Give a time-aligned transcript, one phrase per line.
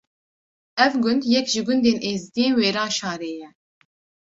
[0.85, 3.49] Ev gund yek ji gundên êzîdiyên Wêranşarê ye.